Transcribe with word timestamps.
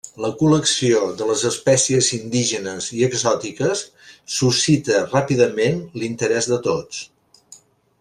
La 0.23 0.29
col·lecció 0.37 1.01
de 1.19 1.27
les 1.31 1.43
espècies 1.49 2.09
indígenes 2.17 2.89
i 3.01 3.05
exòtiques 3.09 3.85
suscita 4.41 5.05
ràpidament 5.15 5.81
l'interès 6.01 6.53
de 6.55 6.65
tots. 6.71 7.09